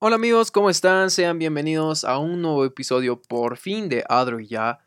Hola 0.00 0.14
amigos, 0.14 0.52
¿cómo 0.52 0.70
están? 0.70 1.10
Sean 1.10 1.40
bienvenidos 1.40 2.04
a 2.04 2.18
un 2.18 2.40
nuevo 2.40 2.64
episodio 2.64 3.20
por 3.20 3.56
fin 3.56 3.88
de 3.88 4.04
Adro 4.08 4.38
Ya. 4.38 4.78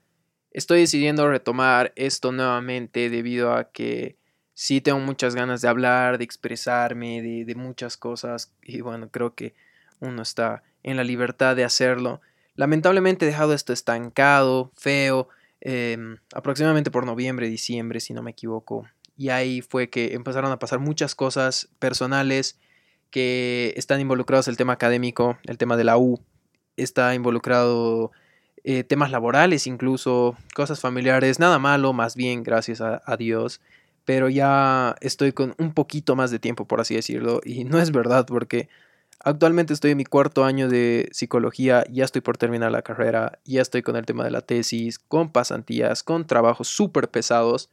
Estoy 0.51 0.79
decidiendo 0.79 1.29
retomar 1.29 1.91
esto 1.97 2.31
nuevamente 2.31 3.09
debido 3.09 3.53
a 3.53 3.73
que 3.73 4.15
sí 4.53 4.79
tengo 4.79 4.99
muchas 4.99 5.35
ganas 5.35 5.59
de 5.59 5.67
hablar, 5.67 6.17
de 6.17 6.23
expresarme, 6.23 7.21
de, 7.21 7.55
muchas 7.55 7.97
cosas 7.97 8.53
y 8.63 8.79
bueno, 8.79 9.09
creo 9.11 9.35
que 9.35 9.53
uno 9.99 10.21
está 10.21 10.63
en 10.81 10.95
la 10.95 11.03
libertad 11.03 11.57
de 11.57 11.65
hacerlo. 11.65 12.21
Lamentablemente 12.55 13.25
he 13.25 13.27
dejado 13.27 13.53
esto 13.53 13.73
estancado, 13.73 14.71
feo, 14.77 15.27
em, 15.59 16.19
aproximadamente 16.33 16.89
por 16.89 17.05
noviembre, 17.05 17.49
diciembre, 17.49 17.99
si 17.99 18.13
no 18.13 18.23
me 18.23 18.31
equivoco. 18.31 18.87
Y 19.17 19.27
ahí 19.27 19.61
fue 19.61 19.89
que 19.89 20.13
empezaron 20.13 20.53
a 20.53 20.59
pasar 20.59 20.79
muchas 20.79 21.15
cosas 21.15 21.67
personales 21.79 22.57
que 23.11 23.73
están 23.77 24.01
involucrados 24.01 24.47
el 24.47 24.57
tema 24.57 24.73
académico, 24.73 25.37
el 25.45 25.57
tema 25.57 25.77
de 25.77 25.83
la 25.83 25.97
U, 25.97 26.19
está 26.77 27.13
involucrado 27.13 28.11
eh, 28.63 28.83
temas 28.83 29.11
laborales, 29.11 29.67
incluso 29.67 30.37
cosas 30.55 30.79
familiares, 30.79 31.39
nada 31.39 31.59
malo, 31.59 31.93
más 31.93 32.15
bien, 32.15 32.43
gracias 32.43 32.81
a, 32.81 33.17
Dios, 33.17 33.59
pero 34.05 34.29
ya 34.29 34.95
estoy 35.01 35.31
con 35.31 35.55
un 35.57 35.73
poquito 35.73 36.15
más 36.15 36.31
de 36.31 36.39
tiempo, 36.39 36.65
por 36.65 36.79
así 36.79 36.95
decirlo, 36.95 37.41
y 37.43 37.63
no 37.63 37.79
es 37.79 37.91
verdad 37.91 38.25
porque 38.25 38.69
actualmente 39.19 39.73
estoy 39.73 39.91
en 39.91 39.97
mi 39.97 40.05
cuarto 40.05 40.45
año 40.45 40.69
de 40.69 41.09
psicología, 41.11 41.83
ya 41.89 42.05
estoy 42.05 42.21
por 42.21 42.37
terminar 42.37 42.71
la 42.71 42.83
carrera, 42.83 43.39
ya 43.45 43.61
estoy 43.61 43.81
con 43.81 43.95
el 43.95 44.05
tema 44.05 44.23
de 44.23 44.31
la 44.31 44.41
tesis, 44.41 44.99
con 44.99 45.31
pasantías, 45.31 46.03
con 46.03 46.27
trabajos 46.27 46.67
súper 46.67 47.09
pesados, 47.09 47.69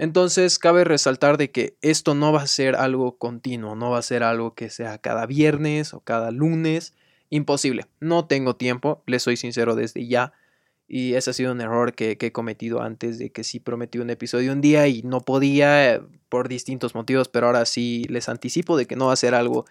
entonces 0.00 0.58
cabe 0.58 0.84
resaltar 0.84 1.36
de 1.36 1.50
que 1.50 1.76
esto 1.82 2.14
no 2.14 2.32
va 2.32 2.40
a 2.40 2.46
ser 2.46 2.74
algo 2.74 3.18
continuo, 3.18 3.76
no 3.76 3.90
va 3.90 3.98
a 3.98 4.02
ser 4.02 4.22
algo 4.22 4.54
que 4.54 4.70
sea 4.70 4.96
cada 4.96 5.26
viernes 5.26 5.92
o 5.92 6.00
cada 6.00 6.30
lunes. 6.30 6.94
Imposible, 7.28 7.84
no 8.00 8.24
tengo 8.24 8.56
tiempo, 8.56 9.02
les 9.04 9.22
soy 9.22 9.36
sincero 9.36 9.74
desde 9.74 10.06
ya. 10.06 10.32
Y 10.88 11.16
ese 11.16 11.28
ha 11.28 11.32
sido 11.34 11.52
un 11.52 11.60
error 11.60 11.94
que, 11.94 12.16
he 12.18 12.32
cometido 12.32 12.80
antes 12.80 13.18
de 13.18 13.30
que 13.30 13.44
sí 13.44 13.60
prometí 13.60 13.98
un 13.98 14.08
episodio 14.08 14.52
un 14.52 14.62
día 14.62 14.88
y 14.88 15.02
no 15.02 15.20
podía 15.20 15.94
eh, 15.96 16.00
por 16.30 16.48
distintos 16.48 16.94
motivos, 16.94 17.28
pero 17.28 17.48
ahora 17.48 17.66
sí 17.66 18.06
les 18.08 18.30
anticipo 18.30 18.78
de 18.78 18.86
que 18.86 18.96
no 18.96 19.08
va 19.08 19.12
a 19.12 19.16
ser 19.16 19.34
algo 19.34 19.66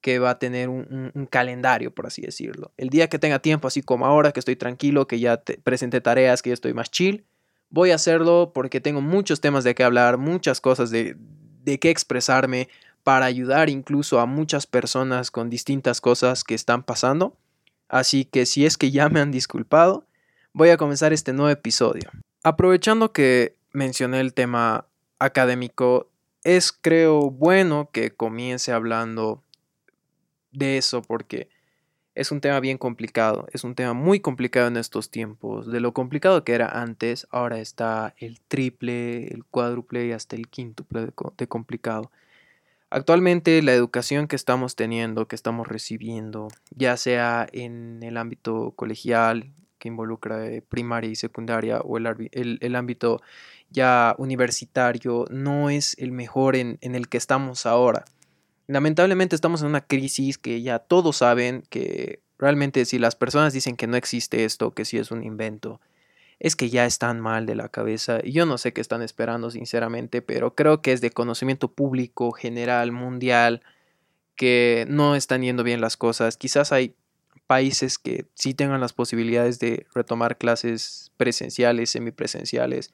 que 0.00 0.20
va 0.20 0.30
a 0.30 0.38
tener 0.38 0.68
un, 0.68 1.28
calendario, 1.30 1.92
por 1.92 2.06
así 2.06 2.22
decirlo. 2.22 2.70
El 2.76 2.90
día 2.90 3.08
que 3.08 3.18
tenga 3.18 3.40
tiempo, 3.40 3.66
así 3.66 3.82
como 3.82 4.06
ahora 4.06 4.30
que 4.30 4.38
estoy 4.38 4.54
tranquilo, 4.54 5.08
que 5.08 5.18
ya 5.18 5.38
te 5.38 5.58
presenté 5.58 6.00
tareas, 6.00 6.42
que 6.42 6.50
ya 6.50 6.54
estoy 6.54 6.74
más 6.74 6.92
chill, 6.92 7.24
Voy 7.74 7.90
a 7.90 7.96
hacerlo 7.96 8.52
porque 8.54 8.80
tengo 8.80 9.00
muchos 9.00 9.40
temas 9.40 9.64
de 9.64 9.74
qué 9.74 9.82
hablar, 9.82 10.16
muchas 10.16 10.60
cosas 10.60 10.90
de, 10.90 11.16
de 11.64 11.80
qué 11.80 11.90
expresarme 11.90 12.68
para 13.02 13.26
ayudar 13.26 13.68
incluso 13.68 14.20
a 14.20 14.26
muchas 14.26 14.68
personas 14.68 15.32
con 15.32 15.50
distintas 15.50 16.00
cosas 16.00 16.44
que 16.44 16.54
están 16.54 16.84
pasando. 16.84 17.36
Así 17.88 18.26
que 18.26 18.46
si 18.46 18.64
es 18.64 18.78
que 18.78 18.92
ya 18.92 19.08
me 19.08 19.18
han 19.18 19.32
disculpado, 19.32 20.06
voy 20.52 20.68
a 20.68 20.76
comenzar 20.76 21.12
este 21.12 21.32
nuevo 21.32 21.50
episodio. 21.50 22.12
Aprovechando 22.44 23.10
que 23.10 23.56
mencioné 23.72 24.20
el 24.20 24.34
tema 24.34 24.86
académico, 25.18 26.12
es 26.44 26.70
creo 26.70 27.28
bueno 27.28 27.90
que 27.92 28.12
comience 28.12 28.70
hablando 28.70 29.42
de 30.52 30.78
eso 30.78 31.02
porque 31.02 31.48
es 32.14 32.30
un 32.30 32.40
tema 32.40 32.60
bien 32.60 32.78
complicado, 32.78 33.46
es 33.52 33.64
un 33.64 33.74
tema 33.74 33.92
muy 33.92 34.20
complicado 34.20 34.68
en 34.68 34.76
estos 34.76 35.10
tiempos. 35.10 35.70
De 35.70 35.80
lo 35.80 35.92
complicado 35.92 36.44
que 36.44 36.52
era 36.52 36.68
antes, 36.68 37.26
ahora 37.30 37.58
está 37.58 38.14
el 38.18 38.40
triple, 38.40 39.28
el 39.28 39.44
cuádruple 39.44 40.06
y 40.06 40.12
hasta 40.12 40.36
el 40.36 40.48
quíntuple 40.48 41.06
de, 41.36 41.48
complicado. 41.48 42.10
Actualmente 42.90 43.60
la 43.62 43.72
educación 43.74 44.28
que 44.28 44.36
estamos 44.36 44.76
teniendo, 44.76 45.26
que 45.26 45.34
estamos 45.34 45.66
recibiendo, 45.66 46.48
ya 46.70 46.96
sea 46.96 47.48
en 47.52 48.02
el 48.04 48.16
ámbito 48.16 48.72
colegial, 48.76 49.50
que 49.78 49.88
involucra 49.88 50.46
eh, 50.46 50.62
primaria 50.62 51.10
y 51.10 51.16
secundaria, 51.16 51.80
o 51.80 51.98
el, 51.98 52.76
ámbito 52.76 53.20
ya 53.70 54.14
universitario, 54.18 55.24
no 55.30 55.68
es 55.68 55.96
el 55.98 56.12
mejor 56.12 56.54
en 56.54 56.78
el 56.80 57.08
que 57.08 57.18
estamos 57.18 57.66
ahora. 57.66 58.04
Lamentablemente 58.66 59.36
estamos 59.36 59.60
en 59.62 59.68
una 59.68 59.86
crisis 59.86 60.38
que 60.38 60.62
ya 60.62 60.78
todos 60.78 61.18
saben 61.18 61.64
que 61.68 62.20
realmente 62.38 62.84
si 62.84 62.98
las 62.98 63.16
personas 63.16 63.52
dicen 63.52 63.76
que 63.76 63.86
no 63.86 63.96
existe 63.96 64.44
esto, 64.44 64.72
que 64.72 64.84
sí 64.84 64.98
es 64.98 65.10
un 65.10 65.22
invento, 65.22 65.80
es 66.40 66.56
que 66.56 66.70
ya 66.70 66.86
están 66.86 67.20
mal 67.20 67.46
de 67.46 67.54
la 67.54 67.68
cabeza. 67.68 68.20
Y 68.22 68.32
yo 68.32 68.46
no 68.46 68.58
sé 68.58 68.72
qué 68.72 68.80
están 68.80 69.02
esperando 69.02 69.50
sinceramente, 69.50 70.22
pero 70.22 70.54
creo 70.54 70.82
que 70.82 70.92
es 70.92 71.00
de 71.00 71.10
conocimiento 71.10 71.72
público, 71.72 72.32
general, 72.32 72.92
mundial, 72.92 73.62
que 74.36 74.86
no 74.88 75.14
están 75.14 75.42
yendo 75.42 75.62
bien 75.62 75.80
las 75.80 75.96
cosas. 75.96 76.36
Quizás 76.36 76.72
hay 76.72 76.94
países 77.46 77.98
que 77.98 78.26
sí 78.34 78.54
tengan 78.54 78.80
las 78.80 78.92
posibilidades 78.92 79.58
de 79.58 79.86
retomar 79.94 80.38
clases 80.38 81.12
presenciales, 81.16 81.90
semipresenciales, 81.90 82.92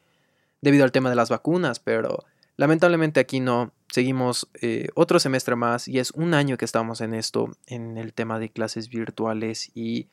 debido 0.60 0.84
al 0.84 0.92
tema 0.92 1.08
de 1.08 1.16
las 1.16 1.30
vacunas, 1.30 1.80
pero 1.80 2.24
Lamentablemente 2.60 3.20
aquí 3.20 3.40
no, 3.40 3.72
seguimos 3.90 4.50
eh, 4.60 4.88
otro 4.94 5.18
semestre 5.18 5.56
más 5.56 5.88
y 5.88 5.98
es 5.98 6.10
un 6.10 6.34
año 6.34 6.58
que 6.58 6.66
estamos 6.66 7.00
en 7.00 7.14
esto, 7.14 7.48
en 7.66 7.96
el 7.96 8.12
tema 8.12 8.38
de 8.38 8.50
clases 8.50 8.90
virtuales 8.90 9.70
y 9.74 10.08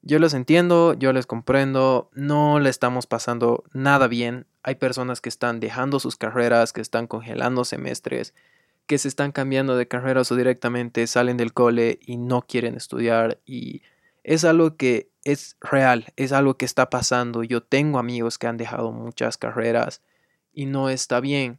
yo 0.00 0.20
los 0.20 0.32
entiendo, 0.32 0.94
yo 0.94 1.12
les 1.12 1.26
comprendo, 1.26 2.08
no 2.14 2.60
le 2.60 2.70
estamos 2.70 3.08
pasando 3.08 3.64
nada 3.72 4.06
bien. 4.06 4.46
Hay 4.62 4.76
personas 4.76 5.20
que 5.20 5.28
están 5.30 5.58
dejando 5.58 5.98
sus 5.98 6.14
carreras, 6.14 6.72
que 6.72 6.80
están 6.80 7.08
congelando 7.08 7.64
semestres, 7.64 8.34
que 8.86 8.96
se 8.96 9.08
están 9.08 9.32
cambiando 9.32 9.76
de 9.76 9.88
carreras 9.88 10.30
o 10.30 10.36
directamente 10.36 11.08
salen 11.08 11.36
del 11.36 11.52
cole 11.52 11.98
y 12.06 12.18
no 12.18 12.42
quieren 12.42 12.76
estudiar 12.76 13.40
y 13.44 13.82
es 14.22 14.44
algo 14.44 14.76
que 14.76 15.10
es 15.24 15.56
real, 15.60 16.06
es 16.14 16.30
algo 16.30 16.56
que 16.56 16.66
está 16.66 16.88
pasando. 16.88 17.42
Yo 17.42 17.64
tengo 17.64 17.98
amigos 17.98 18.38
que 18.38 18.46
han 18.46 18.58
dejado 18.58 18.92
muchas 18.92 19.36
carreras 19.36 20.02
y 20.52 20.66
no 20.66 20.88
está 20.88 21.18
bien 21.18 21.58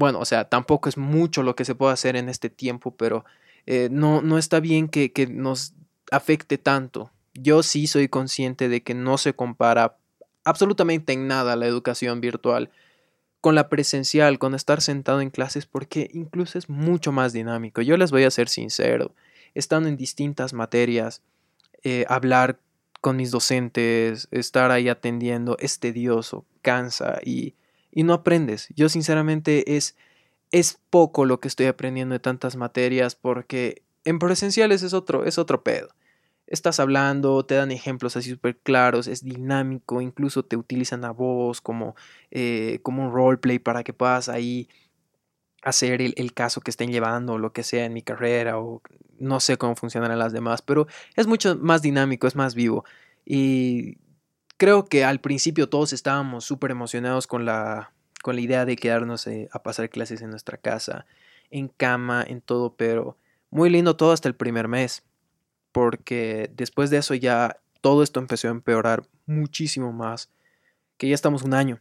bueno, 0.00 0.18
o 0.18 0.24
sea, 0.24 0.48
tampoco 0.48 0.88
es 0.88 0.96
mucho 0.96 1.42
lo 1.42 1.54
que 1.54 1.66
se 1.66 1.74
puede 1.74 1.92
hacer 1.92 2.16
en 2.16 2.30
este 2.30 2.48
tiempo, 2.48 2.96
pero 2.96 3.26
eh, 3.66 3.90
no, 3.92 4.22
no 4.22 4.38
está 4.38 4.58
bien 4.58 4.88
que, 4.88 5.12
que 5.12 5.26
nos 5.26 5.74
afecte 6.10 6.56
tanto. 6.56 7.12
Yo 7.34 7.62
sí 7.62 7.86
soy 7.86 8.08
consciente 8.08 8.70
de 8.70 8.82
que 8.82 8.94
no 8.94 9.18
se 9.18 9.34
compara 9.34 9.98
absolutamente 10.42 11.12
en 11.12 11.28
nada 11.28 11.54
la 11.54 11.66
educación 11.66 12.22
virtual 12.22 12.70
con 13.42 13.54
la 13.54 13.68
presencial, 13.68 14.38
con 14.38 14.54
estar 14.54 14.80
sentado 14.80 15.20
en 15.20 15.28
clases, 15.28 15.66
porque 15.66 16.10
incluso 16.14 16.58
es 16.58 16.70
mucho 16.70 17.12
más 17.12 17.34
dinámico. 17.34 17.82
Yo 17.82 17.98
les 17.98 18.10
voy 18.10 18.24
a 18.24 18.30
ser 18.30 18.48
sincero, 18.48 19.14
estando 19.54 19.90
en 19.90 19.98
distintas 19.98 20.54
materias, 20.54 21.20
eh, 21.82 22.06
hablar 22.08 22.58
con 23.02 23.16
mis 23.16 23.30
docentes, 23.30 24.28
estar 24.30 24.70
ahí 24.70 24.88
atendiendo, 24.88 25.58
es 25.58 25.78
tedioso, 25.78 26.46
cansa 26.62 27.18
y 27.22 27.54
y 27.92 28.02
no 28.02 28.14
aprendes. 28.14 28.68
Yo 28.76 28.88
sinceramente 28.88 29.76
es, 29.76 29.96
es 30.52 30.78
poco 30.90 31.24
lo 31.24 31.40
que 31.40 31.48
estoy 31.48 31.66
aprendiendo 31.66 32.12
de 32.14 32.20
tantas 32.20 32.56
materias 32.56 33.14
porque 33.14 33.82
en 34.04 34.18
presenciales 34.18 34.82
es 34.82 34.94
otro, 34.94 35.24
es 35.24 35.38
otro 35.38 35.62
pedo. 35.62 35.88
Estás 36.46 36.80
hablando, 36.80 37.44
te 37.44 37.54
dan 37.54 37.70
ejemplos 37.70 38.16
así 38.16 38.30
súper 38.30 38.58
claros, 38.58 39.06
es 39.06 39.24
dinámico, 39.24 40.00
incluso 40.00 40.44
te 40.44 40.56
utilizan 40.56 41.04
a 41.04 41.12
voz 41.12 41.60
como, 41.60 41.94
eh, 42.32 42.80
como 42.82 43.04
un 43.04 43.12
roleplay 43.12 43.60
para 43.60 43.84
que 43.84 43.92
puedas 43.92 44.28
ahí 44.28 44.68
hacer 45.62 46.02
el, 46.02 46.14
el, 46.16 46.32
caso 46.32 46.60
que 46.60 46.70
estén 46.70 46.90
llevando 46.90 47.38
lo 47.38 47.52
que 47.52 47.62
sea 47.62 47.84
en 47.84 47.92
mi 47.92 48.02
carrera 48.02 48.58
o 48.58 48.82
no 49.18 49.38
sé 49.40 49.58
cómo 49.58 49.76
funcionarán 49.76 50.18
las 50.18 50.32
demás, 50.32 50.62
pero 50.62 50.86
es 51.16 51.26
mucho 51.26 51.56
más 51.56 51.82
dinámico, 51.82 52.26
es 52.26 52.34
más 52.34 52.54
vivo. 52.54 52.84
Y 53.24 53.98
Creo 54.60 54.84
que 54.84 55.04
al 55.06 55.22
principio 55.22 55.70
todos 55.70 55.94
estábamos 55.94 56.44
súper 56.44 56.70
emocionados 56.70 57.26
con 57.26 57.46
la, 57.46 57.94
con 58.22 58.34
la 58.34 58.42
idea 58.42 58.66
de 58.66 58.76
quedarnos 58.76 59.26
eh, 59.26 59.48
a 59.52 59.62
pasar 59.62 59.88
clases 59.88 60.20
en 60.20 60.28
nuestra 60.28 60.58
casa, 60.58 61.06
en 61.50 61.68
cama, 61.68 62.22
en 62.28 62.42
todo, 62.42 62.74
pero 62.74 63.16
muy 63.48 63.70
lindo 63.70 63.96
todo 63.96 64.12
hasta 64.12 64.28
el 64.28 64.34
primer 64.34 64.68
mes, 64.68 65.02
porque 65.72 66.50
después 66.54 66.90
de 66.90 66.98
eso 66.98 67.14
ya 67.14 67.56
todo 67.80 68.02
esto 68.02 68.20
empezó 68.20 68.48
a 68.48 68.50
empeorar 68.50 69.04
muchísimo 69.24 69.94
más, 69.94 70.28
que 70.98 71.08
ya 71.08 71.14
estamos 71.14 71.42
un 71.42 71.54
año. 71.54 71.80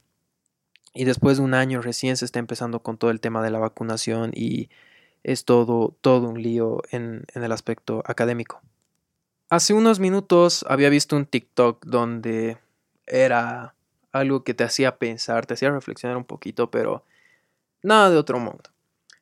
Y 0.94 1.04
después 1.04 1.36
de 1.36 1.44
un 1.44 1.56
año 1.56 1.82
recién 1.82 2.16
se 2.16 2.24
está 2.24 2.40
empezando 2.40 2.82
con 2.82 2.98
todo 2.98 3.12
el 3.12 3.20
tema 3.20 3.44
de 3.44 3.52
la 3.52 3.60
vacunación 3.60 4.32
y 4.34 4.70
es 5.24 5.44
todo, 5.44 5.98
todo 6.00 6.30
un 6.30 6.42
lío 6.42 6.82
en, 6.92 7.26
en 7.36 7.44
el 7.44 7.52
aspecto 7.52 8.04
académico. 8.06 8.62
Hace 9.50 9.74
unos 9.74 10.00
minutos 10.00 10.64
había 10.70 10.88
visto 10.88 11.18
un 11.18 11.26
TikTok 11.26 11.86
donde 11.86 12.58
era 13.10 13.76
algo 14.12 14.44
que 14.44 14.54
te 14.54 14.64
hacía 14.64 14.98
pensar, 14.98 15.46
te 15.46 15.54
hacía 15.54 15.72
reflexionar 15.72 16.18
un 16.18 16.26
poquito, 16.26 16.72
pero 16.72 17.04
nada 17.84 18.10
de 18.10 18.18
otro 18.18 18.40
mundo. 18.40 18.64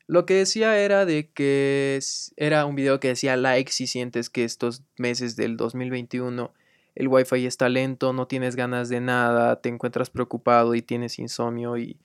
Lo 0.07 0.25
que 0.25 0.35
decía 0.35 0.79
era 0.79 1.05
de 1.05 1.29
que 1.31 1.99
era 2.37 2.65
un 2.65 2.75
video 2.75 2.99
que 2.99 3.09
decía 3.09 3.35
like 3.35 3.71
si 3.71 3.87
sientes 3.87 4.29
que 4.29 4.45
estos 4.45 4.83
meses 4.97 5.35
del 5.35 5.57
2021 5.57 6.53
el 6.95 7.07
wifi 7.09 7.45
está 7.45 7.69
lento, 7.69 8.11
no 8.11 8.27
tienes 8.27 8.55
ganas 8.55 8.89
de 8.89 9.01
nada, 9.01 9.61
te 9.61 9.69
encuentras 9.69 10.09
preocupado 10.09 10.73
y 10.73 10.81
tienes 10.81 11.19
insomnio 11.19 11.77
y, 11.77 11.99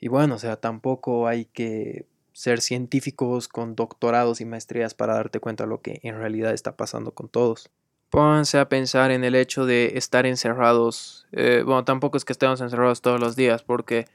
y 0.00 0.08
bueno, 0.08 0.36
o 0.36 0.38
sea, 0.38 0.56
tampoco 0.56 1.26
hay 1.26 1.44
que 1.44 2.06
ser 2.32 2.62
científicos 2.62 3.48
con 3.48 3.74
doctorados 3.74 4.40
y 4.40 4.46
maestrías 4.46 4.94
para 4.94 5.14
darte 5.14 5.40
cuenta 5.40 5.64
de 5.64 5.70
lo 5.70 5.82
que 5.82 6.00
en 6.04 6.16
realidad 6.16 6.54
está 6.54 6.74
pasando 6.76 7.12
con 7.12 7.28
todos. 7.28 7.68
Pónganse 8.10 8.58
a 8.58 8.68
pensar 8.68 9.10
en 9.10 9.22
el 9.24 9.34
hecho 9.34 9.66
de 9.66 9.92
estar 9.96 10.26
encerrados. 10.26 11.26
Eh, 11.32 11.62
bueno, 11.64 11.84
tampoco 11.84 12.16
es 12.16 12.24
que 12.24 12.32
estemos 12.32 12.60
encerrados 12.60 13.02
todos 13.02 13.20
los 13.20 13.36
días, 13.36 13.62
porque 13.62 14.06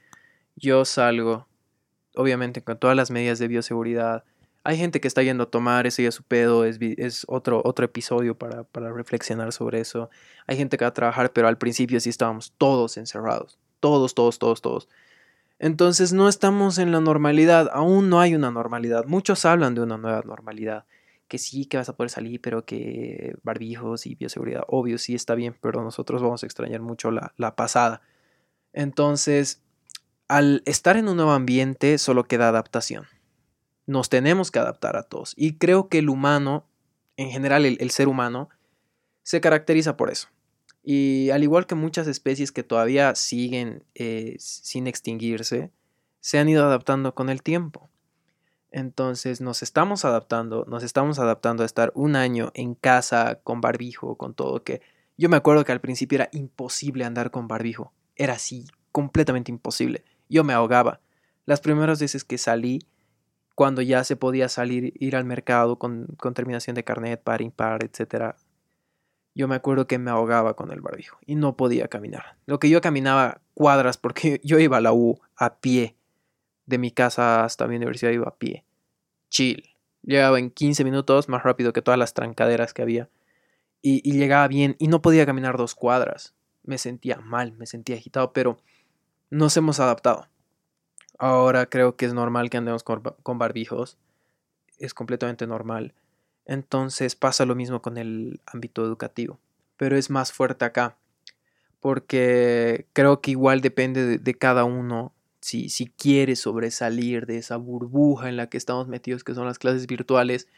yo 0.56 0.84
salgo, 0.84 1.46
obviamente 2.16 2.62
con 2.62 2.78
todas 2.78 2.96
las 2.96 3.10
medidas 3.10 3.38
de 3.38 3.48
bioseguridad. 3.48 4.24
Hay 4.64 4.78
gente 4.78 5.00
que 5.00 5.08
está 5.08 5.22
yendo 5.22 5.44
a 5.44 5.50
tomar, 5.50 5.86
ese 5.86 6.02
ya 6.02 6.10
su 6.10 6.22
pedo, 6.22 6.64
es, 6.64 6.78
es 6.80 7.24
otro, 7.28 7.60
otro 7.64 7.84
episodio 7.84 8.36
para, 8.36 8.64
para 8.64 8.92
reflexionar 8.92 9.52
sobre 9.52 9.80
eso. 9.80 10.10
Hay 10.46 10.56
gente 10.56 10.78
que 10.78 10.84
va 10.84 10.88
a 10.88 10.94
trabajar, 10.94 11.32
pero 11.32 11.48
al 11.48 11.58
principio 11.58 12.00
sí 12.00 12.08
estábamos 12.10 12.52
todos 12.56 12.96
encerrados. 12.96 13.58
Todos, 13.80 14.14
todos, 14.14 14.38
todos, 14.38 14.62
todos. 14.62 14.88
Entonces 15.58 16.12
no 16.12 16.28
estamos 16.28 16.78
en 16.78 16.92
la 16.92 17.00
normalidad, 17.00 17.70
aún 17.72 18.10
no 18.10 18.20
hay 18.20 18.34
una 18.34 18.50
normalidad. 18.50 19.04
Muchos 19.06 19.44
hablan 19.44 19.74
de 19.74 19.82
una 19.82 19.96
nueva 19.98 20.22
normalidad, 20.24 20.84
que 21.34 21.38
sí, 21.38 21.66
que 21.66 21.76
vas 21.76 21.88
a 21.88 21.96
poder 21.96 22.10
salir, 22.10 22.40
pero 22.40 22.64
que 22.64 23.34
barbijos 23.42 24.06
y 24.06 24.14
bioseguridad, 24.14 24.62
obvio, 24.68 24.98
sí 24.98 25.16
está 25.16 25.34
bien, 25.34 25.56
pero 25.60 25.82
nosotros 25.82 26.22
vamos 26.22 26.44
a 26.44 26.46
extrañar 26.46 26.80
mucho 26.80 27.10
la, 27.10 27.34
la 27.36 27.56
pasada. 27.56 28.02
Entonces, 28.72 29.60
al 30.28 30.62
estar 30.64 30.96
en 30.96 31.08
un 31.08 31.16
nuevo 31.16 31.32
ambiente 31.32 31.98
solo 31.98 32.22
queda 32.22 32.48
adaptación. 32.48 33.06
Nos 33.86 34.10
tenemos 34.10 34.52
que 34.52 34.60
adaptar 34.60 34.96
a 34.96 35.02
todos. 35.02 35.34
Y 35.36 35.54
creo 35.58 35.88
que 35.88 35.98
el 35.98 36.08
humano, 36.08 36.68
en 37.16 37.30
general 37.30 37.66
el, 37.66 37.90
ser 37.90 38.06
humano, 38.06 38.48
se 39.24 39.40
caracteriza 39.40 39.96
por 39.96 40.12
eso. 40.12 40.28
Y 40.84 41.30
al 41.30 41.42
igual 41.42 41.66
que 41.66 41.74
muchas 41.74 42.06
especies 42.06 42.52
que 42.52 42.62
todavía 42.62 43.16
siguen 43.16 43.82
eh, 43.96 44.36
sin 44.38 44.86
extinguirse, 44.86 45.72
se 46.20 46.38
han 46.38 46.48
ido 46.48 46.64
adaptando 46.64 47.12
con 47.12 47.28
el 47.28 47.42
tiempo. 47.42 47.90
Entonces 48.74 49.40
nos 49.40 49.62
estamos 49.62 50.04
adaptando, 50.04 50.64
nos 50.68 50.82
estamos 50.82 51.18
adaptando 51.18 51.62
a 51.62 51.66
estar 51.66 51.92
un 51.94 52.16
año 52.16 52.50
en 52.54 52.74
casa 52.74 53.40
con 53.42 53.60
barbijo, 53.60 54.16
con 54.16 54.34
todo 54.34 54.64
que 54.64 54.82
yo 55.16 55.28
me 55.28 55.36
acuerdo 55.36 55.64
que 55.64 55.72
al 55.72 55.80
principio 55.80 56.16
era 56.16 56.28
imposible 56.32 57.04
andar 57.04 57.30
con 57.30 57.46
barbijo, 57.46 57.92
era 58.16 58.34
así, 58.34 58.66
completamente 58.90 59.52
imposible 59.52 60.04
yo 60.28 60.44
me 60.44 60.52
ahogaba. 60.52 61.00
Las 61.46 61.60
primeras 61.60 62.00
veces 62.00 62.24
que 62.24 62.38
salí, 62.38 62.80
cuando 63.54 63.82
ya 63.82 64.04
se 64.04 64.16
podía 64.16 64.48
salir, 64.48 64.94
ir 64.98 65.16
al 65.16 65.24
mercado 65.24 65.78
con, 65.78 66.08
terminación 66.34 66.74
de 66.74 66.84
carnet, 66.84 67.22
par, 67.22 67.42
impar, 67.42 67.84
etc. 67.84 68.34
Yo 69.34 69.48
me 69.48 69.54
acuerdo 69.54 69.86
que 69.86 69.98
me 69.98 70.10
ahogaba 70.10 70.54
con 70.54 70.72
el 70.72 70.80
barbijo 70.80 71.18
y 71.26 71.36
no 71.36 71.56
podía 71.56 71.88
caminar. 71.88 72.36
Lo 72.46 72.58
que 72.58 72.70
yo 72.70 72.80
caminaba 72.80 73.40
cuadras 73.54 73.96
porque 73.96 74.40
yo 74.44 74.58
iba 74.58 74.78
a 74.78 74.80
la 74.80 74.92
U 74.92 75.20
a 75.36 75.56
pie. 75.56 75.96
De 76.66 76.78
mi 76.78 76.90
casa 76.90 77.44
hasta 77.44 77.66
mi 77.66 77.76
universidad 77.76 78.10
iba 78.12 78.28
a 78.28 78.36
pie. 78.36 78.64
Chill. 79.30 79.70
Llegaba 80.02 80.38
en 80.38 80.50
15 80.50 80.84
minutos 80.84 81.28
más 81.28 81.42
rápido 81.42 81.72
que 81.72 81.82
todas 81.82 81.98
las 81.98 82.14
trancaderas 82.14 82.74
que 82.74 82.82
había. 82.82 83.08
Y, 83.80 84.12
llegaba 84.12 84.48
bien 84.48 84.76
y 84.78 84.88
no 84.88 85.02
podía 85.02 85.26
caminar 85.26 85.56
dos 85.56 85.74
cuadras. 85.74 86.34
Me 86.62 86.78
sentía 86.78 87.18
mal, 87.18 87.52
me 87.52 87.66
sentía 87.66 87.96
agitado, 87.96 88.32
pero 88.32 88.58
nos 89.30 89.56
hemos 89.56 89.80
adaptado. 89.80 90.28
Ahora 91.18 91.66
creo 91.66 91.96
que 91.96 92.06
es 92.06 92.14
normal 92.14 92.50
que 92.50 92.56
andemos 92.56 92.82
con 92.82 93.38
barbijos. 93.38 93.98
Es 94.78 94.94
completamente 94.94 95.46
normal. 95.46 95.94
Entonces 96.46 97.16
pasa 97.16 97.46
lo 97.46 97.54
mismo 97.54 97.80
con 97.82 97.96
el 97.96 98.40
ámbito 98.46 98.84
educativo. 98.84 99.40
Pero 99.76 99.96
es 99.96 100.10
más 100.10 100.32
fuerte 100.32 100.64
acá. 100.64 100.96
Porque 101.80 102.86
creo 102.92 103.20
que 103.20 103.32
igual 103.32 103.60
depende 103.60 104.18
de, 104.18 104.34
cada 104.34 104.64
uno 104.64 105.12
si, 105.44 105.68
si 105.68 105.88
quiere 105.88 106.36
sobresalir 106.36 107.26
de 107.26 107.36
esa 107.36 107.58
burbuja 107.58 108.30
en 108.30 108.38
la 108.38 108.48
que 108.48 108.56
estamos 108.56 108.88
metidos, 108.88 109.24
que 109.24 109.34
son 109.34 109.44
las 109.44 109.58
clases 109.58 109.86
virtuales, 109.86 110.48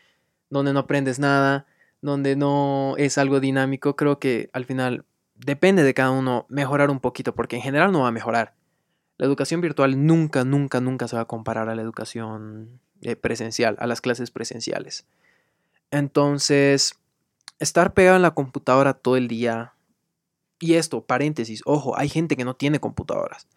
donde 0.49 0.73
no 0.73 0.79
aprendes 0.79 1.19
nada, 1.19 1.67
donde 2.03 2.37
no 2.37 2.95
es 2.97 3.19
algo 3.19 3.41
dinámico. 3.41 3.97
Creo 3.97 4.21
que 4.21 4.49
al 4.53 4.65
final 4.65 5.05
depende 5.35 5.83
de 5.83 5.93
cada 5.93 6.13
uno 6.13 6.47
mejorar 6.49 6.91
un 6.91 7.01
poquito, 7.01 7.35
porque 7.35 7.57
en 7.57 7.63
general 7.63 7.91
no 7.91 8.03
va 8.03 8.09
a 8.09 8.13
mejorar. 8.13 8.55
La 9.17 9.27
educación 9.27 9.61
virtual 9.61 10.07
nunca, 10.07 10.45
nunca, 10.45 10.81
nunca 10.81 11.09
se 11.09 11.17
va 11.17 11.23
a 11.23 11.27
comparar 11.27 11.69
a 11.69 11.75
la 11.75 11.83
educación 11.83 12.79
eh, 13.01 13.17
presencial, 13.17 13.75
a 13.81 13.89
las 13.89 14.01
clases 14.01 14.31
presenciales. 14.31 15.05
Entonces, 15.91 16.95
estar 17.59 17.93
pegado 17.93 18.15
en 18.15 18.23
la 18.23 18.35
computadora 18.35 18.95
todo 18.95 19.17
el 19.17 19.27
día. 19.27 19.73
Y 20.61 20.75
esto, 20.75 21.05
paréntesis, 21.05 21.63
ojo, 21.65 21.99
hay 21.99 22.09
gente 22.09 22.37
que 22.37 22.45
no 22.45 22.55
tiene 22.55 22.79
computadoras. 22.79 23.49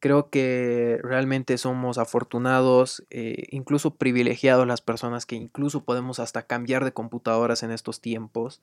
Creo 0.00 0.30
que 0.30 0.98
realmente 1.02 1.56
somos 1.58 1.98
afortunados, 1.98 3.04
eh, 3.10 3.46
incluso 3.50 3.94
privilegiados 3.94 4.66
las 4.66 4.80
personas 4.80 5.26
que 5.26 5.36
incluso 5.36 5.84
podemos 5.84 6.18
hasta 6.18 6.42
cambiar 6.42 6.84
de 6.84 6.92
computadoras 6.92 7.62
en 7.62 7.70
estos 7.70 8.00
tiempos. 8.00 8.60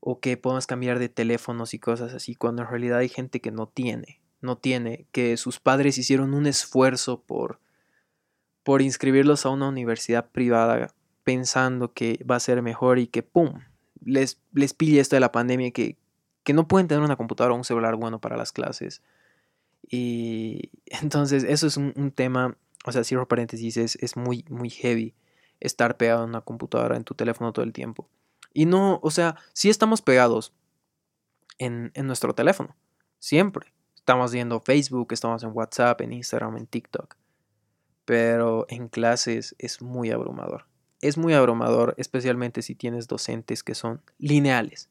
O 0.00 0.20
que 0.20 0.36
podemos 0.36 0.66
cambiar 0.66 0.98
de 0.98 1.08
teléfonos 1.08 1.74
y 1.74 1.78
cosas 1.78 2.12
así, 2.14 2.34
cuando 2.34 2.62
en 2.62 2.68
realidad 2.68 2.98
hay 2.98 3.08
gente 3.08 3.40
que 3.40 3.50
no 3.50 3.66
tiene 3.66 4.20
no 4.44 4.56
tiene, 4.56 5.06
que 5.10 5.36
sus 5.36 5.58
padres 5.58 5.98
hicieron 5.98 6.34
un 6.34 6.46
esfuerzo 6.46 7.22
por, 7.22 7.58
por 8.62 8.82
inscribirlos 8.82 9.44
a 9.44 9.48
una 9.48 9.68
universidad 9.68 10.30
privada 10.30 10.94
pensando 11.24 11.92
que 11.92 12.24
va 12.30 12.36
a 12.36 12.40
ser 12.40 12.62
mejor 12.62 12.98
y 12.98 13.08
que 13.08 13.22
¡pum! 13.22 13.62
les, 14.04 14.38
les 14.52 14.74
pille 14.74 15.00
esto 15.00 15.16
de 15.16 15.20
la 15.20 15.32
pandemia 15.32 15.72
que, 15.72 15.96
que 16.44 16.52
no 16.52 16.68
pueden 16.68 16.86
tener 16.86 17.02
una 17.02 17.16
computadora 17.16 17.54
o 17.54 17.56
un 17.56 17.64
celular 17.64 17.96
bueno 17.96 18.20
para 18.20 18.36
las 18.36 18.52
clases. 18.52 19.02
Y 19.90 20.70
entonces 20.86 21.44
eso 21.44 21.66
es 21.66 21.76
un, 21.76 22.12
tema, 22.12 22.56
o 22.84 22.92
sea, 22.92 23.04
cierro 23.04 23.28
paréntesis, 23.28 23.76
es, 23.76 23.96
es 23.96 24.16
muy, 24.16 24.44
muy 24.48 24.70
heavy 24.70 25.14
estar 25.60 25.96
pegado 25.96 26.22
a 26.22 26.26
una 26.26 26.40
computadora 26.40 26.96
en 26.96 27.04
tu 27.04 27.14
teléfono 27.14 27.52
todo 27.52 27.64
el 27.64 27.72
tiempo. 27.72 28.08
Y 28.52 28.66
no, 28.66 29.00
o 29.02 29.10
sea, 29.10 29.36
sí 29.52 29.70
estamos 29.70 30.02
pegados 30.02 30.52
en, 31.58 31.90
en 31.94 32.06
nuestro 32.06 32.34
teléfono, 32.34 32.76
siempre. 33.18 33.72
Estamos 33.94 34.32
viendo 34.32 34.60
Facebook, 34.60 35.12
estamos 35.12 35.42
en 35.44 35.50
WhatsApp, 35.54 36.02
en 36.02 36.12
Instagram, 36.12 36.58
en 36.58 36.66
TikTok. 36.66 37.16
Pero 38.04 38.66
en 38.68 38.88
clases 38.88 39.54
es 39.58 39.80
muy 39.80 40.10
abrumador. 40.10 40.66
Es 41.00 41.16
muy 41.16 41.32
abrumador, 41.32 41.94
especialmente 41.96 42.60
si 42.60 42.74
tienes 42.74 43.08
docentes 43.08 43.62
que 43.62 43.74
son 43.74 44.02
lineales. 44.18 44.90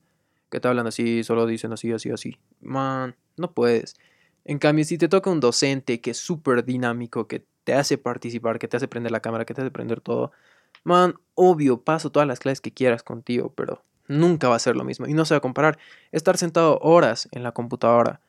Que 0.50 0.60
te 0.60 0.68
hablan 0.68 0.88
así, 0.88 1.24
solo 1.24 1.46
dicen 1.46 1.74
así, 1.74 1.92
así, 1.92 2.10
así. 2.10 2.40
Man, 2.60 3.16
no 3.38 3.54
puedes. 3.54 3.96
En 4.46 4.60
cambio, 4.60 4.86
si 4.86 4.98
te 4.98 5.08
toca 5.08 5.30
un 5.30 5.40
docente 5.40 6.02
que 6.02 6.12
es 6.12 6.18
súper 6.18 6.66
dinámico, 6.66 7.28
que 7.28 7.46
te 7.64 7.74
hace 7.74 7.98
participar, 7.98 8.60
que 8.60 8.68
te 8.68 8.78
hace 8.78 8.88
prender 8.88 9.12
la 9.12 9.22
cámara, 9.22 9.46
que 9.46 9.54
te 9.54 9.62
hace 9.62 9.72
prender 9.72 10.02
todo, 10.02 10.32
man, 10.84 11.16
obvio, 11.36 11.82
paso 11.82 12.12
todas 12.12 12.28
las 12.28 12.40
clases 12.40 12.62
que 12.62 12.74
quieras 12.74 13.04
contigo, 13.04 13.54
pero 13.56 13.84
nunca 14.08 14.50
va 14.50 14.56
a 14.56 14.60
ser 14.60 14.76
lo 14.76 14.84
mismo. 14.84 15.08
Y 15.08 15.14
no 15.14 15.26
se 15.26 15.34
va 15.34 15.38
a 15.38 15.42
comparar. 15.42 15.80
Estar 16.12 16.38
sentado 16.38 16.80
horas 16.80 17.30
en 17.32 17.44
la 17.44 17.54
computadora 17.54 18.22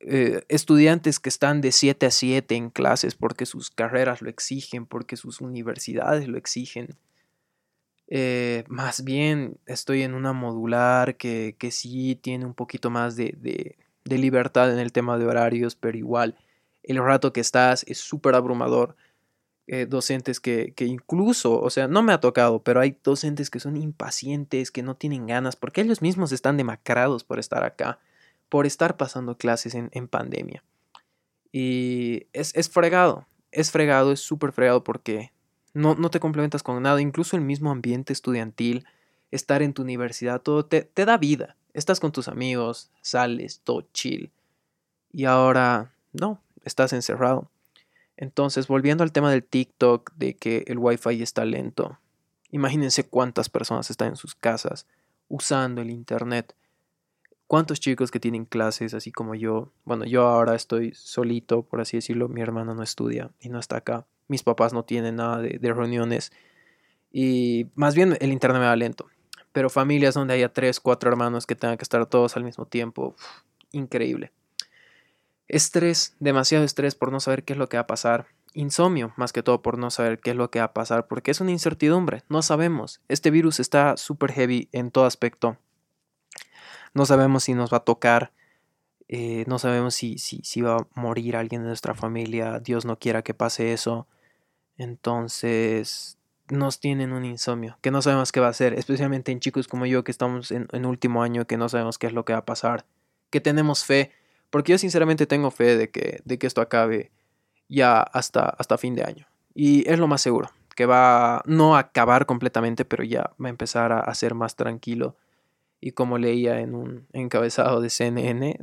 eh, 0.00 0.44
estudiantes 0.48 1.18
que 1.18 1.30
están 1.30 1.60
de 1.62 1.72
7 1.72 2.06
a 2.06 2.10
7 2.10 2.54
en 2.54 2.70
clases 2.70 3.14
porque 3.14 3.46
sus 3.46 3.70
carreras 3.70 4.20
lo 4.20 4.28
exigen, 4.28 4.86
porque 4.86 5.16
sus 5.16 5.40
universidades 5.40 6.28
lo 6.28 6.36
exigen. 6.36 6.96
Eh, 8.08 8.64
más 8.68 9.04
bien 9.04 9.58
estoy 9.66 10.02
en 10.02 10.14
una 10.14 10.32
modular 10.32 11.16
que, 11.16 11.56
que 11.58 11.70
sí 11.70 12.14
tiene 12.14 12.44
un 12.44 12.54
poquito 12.54 12.90
más 12.90 13.16
de, 13.16 13.76
de, 14.06 14.18
libertad 14.18 14.72
en 14.72 14.78
el 14.78 14.92
tema 14.92 15.18
de 15.18 15.26
horarios, 15.26 15.74
pero 15.74 15.98
igual 15.98 16.36
el 16.82 16.98
rato 16.98 17.32
que 17.32 17.40
estás 17.40 17.84
es 17.88 17.98
súper 17.98 18.34
abrumador. 18.34 18.96
Eh, 19.68 19.86
docentes 19.86 20.38
que, 20.38 20.74
que, 20.74 20.84
incluso, 20.84 21.60
o 21.60 21.70
sea, 21.70 21.88
no 21.88 22.00
me 22.00 22.12
ha 22.12 22.20
tocado, 22.20 22.62
pero 22.62 22.78
hay 22.78 22.96
docentes 23.02 23.50
que 23.50 23.58
son 23.58 23.76
impacientes, 23.76 24.70
que 24.70 24.84
no 24.84 24.94
tienen 24.94 25.26
ganas, 25.26 25.56
porque 25.56 25.80
ellos 25.80 26.02
mismos 26.02 26.30
están 26.30 26.56
demacrados 26.56 27.24
por 27.24 27.40
estar 27.40 27.64
acá 27.64 27.98
por 28.48 28.66
estar 28.66 28.96
pasando 28.96 29.36
clases 29.36 29.74
en, 29.74 30.08
pandemia. 30.08 30.62
Y 31.52 32.26
es, 32.32 32.54
es, 32.54 32.68
fregado, 32.68 33.26
es 33.50 33.70
fregado, 33.70 34.12
es 34.12 34.20
súper 34.20 34.52
fregado 34.52 34.84
porque 34.84 35.32
no, 35.74 35.94
no, 35.94 36.10
te 36.10 36.20
complementas 36.20 36.62
con 36.62 36.82
nada, 36.82 37.00
incluso 37.00 37.36
el 37.36 37.42
mismo 37.42 37.70
ambiente 37.70 38.12
estudiantil, 38.12 38.86
estar 39.30 39.62
en 39.62 39.72
tu 39.72 39.82
universidad, 39.82 40.40
todo 40.40 40.64
te, 40.64 40.82
te 40.82 41.04
da 41.04 41.18
vida. 41.18 41.56
Estás 41.76 42.00
con 42.00 42.12
tus 42.12 42.28
amigos, 42.28 42.90
sales, 43.00 43.60
todo 43.62 43.82
chill. 43.92 44.32
Y 45.12 45.24
ahora, 45.24 45.92
no, 46.12 46.40
estás 46.64 46.92
encerrado. 46.92 47.50
Entonces, 48.16 48.66
volviendo 48.66 49.04
al 49.04 49.12
tema 49.12 49.30
del 49.30 49.44
TikTok, 49.44 50.12
de 50.14 50.34
que 50.34 50.64
el 50.66 50.78
Wi-Fi 50.78 51.22
está 51.22 51.44
lento, 51.44 51.98
imagínense 52.50 53.04
cuántas 53.04 53.48
personas 53.48 53.90
están 53.90 54.08
en 54.08 54.16
sus 54.16 54.34
casas 54.34 54.86
usando 55.28 55.82
el 55.82 55.90
Internet 55.90 56.54
cuántos 57.46 57.80
chicos 57.80 58.10
que 58.10 58.20
tienen 58.20 58.44
clases, 58.44 58.94
así 58.94 59.12
como 59.12 59.34
yo. 59.34 59.72
Bueno, 59.84 60.04
yo 60.04 60.26
ahora 60.26 60.54
estoy 60.54 60.92
solito, 60.94 61.62
por 61.62 61.80
así 61.80 61.96
decirlo. 61.96 62.28
Mi 62.28 62.40
hermano 62.40 62.74
no 62.74 62.82
estudia 62.82 63.30
y 63.40 63.48
no 63.48 63.58
está 63.58 63.78
acá. 63.78 64.06
Mis 64.28 64.42
papás 64.42 64.72
no 64.72 64.84
tienen 64.84 65.16
nada 65.16 65.38
de, 65.38 65.72
reuniones. 65.72 66.32
Y 67.12 67.68
más 67.74 67.94
bien 67.94 68.16
el 68.20 68.32
internet 68.32 68.60
me 68.60 68.66
va 68.66 68.76
lento. 68.76 69.06
Pero 69.56 69.70
familias 69.70 70.12
donde 70.12 70.34
haya 70.34 70.52
tres, 70.52 70.80
cuatro 70.80 71.08
hermanos 71.08 71.46
que 71.46 71.54
tengan 71.54 71.78
que 71.78 71.82
estar 71.82 72.04
todos 72.04 72.36
al 72.36 72.44
mismo 72.44 72.66
tiempo. 72.66 73.16
increíble. 73.72 74.30
Estrés, 75.48 76.14
demasiado 76.20 76.62
estrés 76.62 76.94
por 76.94 77.10
no 77.10 77.20
saber 77.20 77.42
qué 77.42 77.54
es 77.54 77.58
lo 77.58 77.70
que 77.70 77.78
va 77.78 77.84
a 77.84 77.86
pasar. 77.86 78.26
insomnio, 78.52 79.14
más 79.16 79.32
que 79.32 79.42
todo 79.42 79.62
por 79.62 79.78
no 79.78 79.90
saber 79.90 80.20
qué 80.20 80.32
es 80.32 80.36
lo 80.36 80.50
que 80.50 80.58
va 80.58 80.66
a 80.66 80.74
pasar, 80.74 81.06
porque 81.06 81.30
es 81.30 81.40
una 81.40 81.52
incertidumbre, 81.52 82.22
no 82.28 82.42
sabemos. 82.42 83.00
Este 83.08 83.30
virus 83.30 83.58
está 83.58 83.96
súper 83.96 84.32
heavy 84.32 84.68
en 84.72 84.90
todo 84.90 85.06
aspecto. 85.06 85.56
No 86.92 87.06
sabemos 87.06 87.44
si 87.44 87.54
nos 87.54 87.72
va 87.72 87.78
a 87.78 87.84
tocar, 87.84 88.32
eh, 89.08 89.44
no 89.46 89.58
sabemos 89.58 89.94
si, 89.94 90.18
si, 90.18 90.42
si 90.44 90.60
va 90.60 90.76
a 90.76 91.00
morir 91.00 91.34
alguien 91.34 91.62
de 91.62 91.68
nuestra 91.68 91.94
familia, 91.94 92.60
Dios 92.60 92.84
no 92.84 92.98
quiera 92.98 93.22
que 93.22 93.32
pase 93.32 93.72
eso. 93.72 94.06
Entonces, 94.76 96.15
nos 96.48 96.80
tienen 96.80 97.12
un 97.12 97.24
insomnio, 97.24 97.78
que 97.80 97.90
no 97.90 98.02
sabemos 98.02 98.32
qué 98.32 98.40
va 98.40 98.46
a 98.46 98.50
hacer, 98.50 98.74
especialmente 98.74 99.32
en 99.32 99.40
chicos 99.40 99.68
como 99.68 99.86
yo 99.86 100.04
que 100.04 100.12
estamos 100.12 100.50
en, 100.50 100.68
en 100.72 100.86
último 100.86 101.22
año, 101.22 101.46
que 101.46 101.56
no 101.56 101.68
sabemos 101.68 101.98
qué 101.98 102.06
es 102.06 102.12
lo 102.12 102.24
que 102.24 102.32
va 102.32 102.40
a 102.40 102.44
pasar, 102.44 102.86
que 103.30 103.40
tenemos 103.40 103.84
fe, 103.84 104.12
porque 104.50 104.72
yo 104.72 104.78
sinceramente 104.78 105.26
tengo 105.26 105.50
fe 105.50 105.76
de 105.76 105.90
que, 105.90 106.20
de 106.24 106.38
que 106.38 106.46
esto 106.46 106.60
acabe 106.60 107.10
ya 107.68 108.00
hasta, 108.00 108.42
hasta 108.58 108.78
fin 108.78 108.94
de 108.94 109.04
año. 109.04 109.26
Y 109.54 109.88
es 109.90 109.98
lo 109.98 110.06
más 110.06 110.20
seguro, 110.20 110.50
que 110.74 110.86
va 110.86 111.42
no 111.46 111.76
a 111.76 111.80
acabar 111.80 112.26
completamente, 112.26 112.84
pero 112.84 113.02
ya 113.04 113.32
va 113.42 113.46
a 113.46 113.48
empezar 113.48 113.92
a, 113.92 114.14
ser 114.14 114.34
más 114.34 114.56
tranquilo. 114.56 115.16
Y 115.80 115.92
como 115.92 116.18
leía 116.18 116.60
en 116.60 116.74
un 116.74 117.06
encabezado 117.12 117.80
de 117.80 117.90
CNN, 117.90 118.58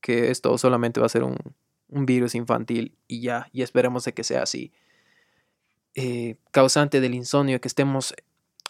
que 0.00 0.30
esto 0.30 0.56
solamente 0.58 1.00
va 1.00 1.06
a 1.06 1.10
ser 1.10 1.24
un, 1.24 1.36
un 1.88 2.06
virus 2.06 2.34
infantil 2.34 2.96
y 3.08 3.20
ya, 3.20 3.48
y 3.52 3.62
esperemos 3.62 4.04
de 4.04 4.12
que 4.12 4.24
sea 4.24 4.42
así. 4.42 4.72
Eh, 5.98 6.36
causante 6.50 7.00
del 7.00 7.14
insomnio, 7.14 7.58
que 7.58 7.68
estemos 7.68 8.14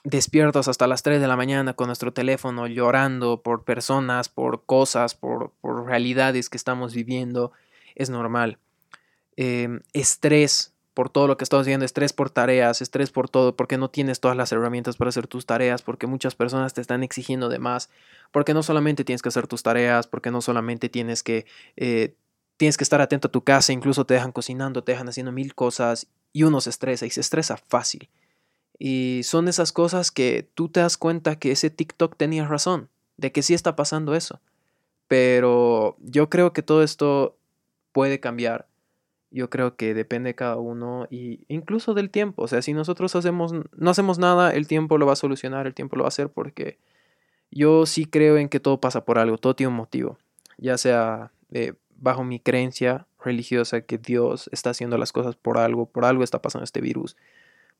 despiertos 0.04 0.68
hasta 0.68 0.86
las 0.86 1.02
3 1.02 1.20
de 1.20 1.26
la 1.26 1.36
mañana 1.36 1.74
con 1.74 1.88
nuestro 1.88 2.12
teléfono 2.12 2.68
llorando 2.68 3.42
por 3.42 3.64
personas, 3.64 4.28
por 4.28 4.64
cosas, 4.64 5.16
por, 5.16 5.50
realidades 5.84 6.48
que 6.48 6.56
estamos 6.56 6.94
viviendo, 6.94 7.50
es 7.96 8.10
normal. 8.10 8.58
Em, 9.34 9.80
estrés 9.92 10.72
por 10.94 11.10
todo 11.10 11.26
lo 11.26 11.36
que 11.36 11.42
estamos 11.42 11.66
viendo, 11.66 11.84
estrés 11.84 12.12
por 12.12 12.30
tareas, 12.30 12.80
estrés 12.80 13.10
por 13.10 13.28
todo, 13.28 13.56
porque 13.56 13.76
no 13.76 13.90
tienes 13.90 14.20
todas 14.20 14.36
las 14.36 14.52
herramientas 14.52 14.96
para 14.96 15.08
hacer 15.08 15.26
tus 15.26 15.46
tareas, 15.46 15.82
porque 15.82 16.06
muchas 16.06 16.36
personas 16.36 16.74
te 16.74 16.80
están 16.80 17.02
exigiendo 17.02 17.48
de 17.48 17.58
más, 17.58 17.90
porque 18.30 18.54
no 18.54 18.62
solamente 18.62 19.04
tienes 19.04 19.20
que 19.20 19.30
hacer 19.30 19.48
tus 19.48 19.64
tareas, 19.64 20.06
porque 20.06 20.30
no 20.30 20.40
solamente 20.40 20.88
tienes 20.88 21.24
que, 21.24 21.44
eh, 21.76 22.14
tienes 22.56 22.76
que 22.76 22.84
estar 22.84 23.00
atento 23.00 23.26
a 23.26 23.32
tu 23.32 23.42
casa, 23.42 23.72
incluso 23.72 24.06
te 24.06 24.14
dejan 24.14 24.30
cocinando, 24.30 24.84
te 24.84 24.92
dejan 24.92 25.08
haciendo 25.08 25.32
mil 25.32 25.56
cosas 25.56 26.06
y 26.36 26.42
uno 26.42 26.60
se 26.60 26.68
estresa 26.68 27.06
y 27.06 27.10
se 27.10 27.22
estresa 27.22 27.56
fácil. 27.56 28.10
Y 28.78 29.22
son 29.24 29.48
esas 29.48 29.72
cosas 29.72 30.10
que 30.10 30.46
tú 30.52 30.68
te 30.68 30.80
das 30.80 30.98
cuenta 30.98 31.38
que 31.38 31.50
ese 31.50 31.70
TikTok 31.70 32.14
tenía 32.14 32.46
razón, 32.46 32.90
de 33.16 33.32
que 33.32 33.40
sí 33.40 33.54
está 33.54 33.74
pasando 33.74 34.14
eso. 34.14 34.38
Pero 35.08 35.96
yo 36.00 36.28
creo 36.28 36.52
que 36.52 36.60
todo 36.60 36.82
esto 36.82 37.38
puede 37.92 38.20
cambiar 38.20 38.66
yo 39.30 39.48
creo 39.50 39.76
que 39.76 39.94
depende 39.94 40.28
de 40.28 40.34
cada 40.34 40.56
uno 40.56 41.06
y 41.10 41.44
incluso 41.48 41.94
del 41.94 42.10
tiempo. 42.10 42.42
O 42.42 42.48
sea, 42.48 42.60
si 42.60 42.74
nosotros 42.74 43.16
hacemos, 43.16 43.52
no 43.52 43.90
hacemos 43.90 44.18
nada, 44.18 44.52
el 44.52 44.66
tiempo 44.66 44.98
lo 44.98 45.06
va 45.06 45.14
a 45.14 45.16
solucionar, 45.16 45.66
el 45.66 45.74
tiempo 45.74 45.96
lo 45.96 46.02
va 46.02 46.08
a 46.08 46.08
hacer 46.08 46.28
porque 46.30 46.78
yo 47.50 47.86
sí 47.86 48.04
creo 48.04 48.36
en 48.36 48.48
que 48.48 48.60
todo 48.60 48.78
pasa 48.80 49.04
por 49.04 49.18
algo, 49.18 49.38
todo 49.38 49.56
tiene 49.56 49.68
un 49.68 49.76
motivo. 49.76 50.18
Ya 50.58 50.76
sea 50.78 51.32
eh, 51.50 51.72
bajo 51.96 52.24
mi 52.24 52.40
creencia 52.40 53.06
religiosa 53.26 53.82
que 53.82 53.98
Dios 53.98 54.48
está 54.52 54.70
haciendo 54.70 54.96
las 54.96 55.12
cosas 55.12 55.36
por 55.36 55.58
algo, 55.58 55.86
por 55.86 56.06
algo 56.06 56.24
está 56.24 56.40
pasando 56.40 56.64
este 56.64 56.80
virus, 56.80 57.16